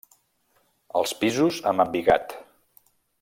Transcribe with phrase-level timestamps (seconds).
[1.01, 2.35] Els pisos amb embigat.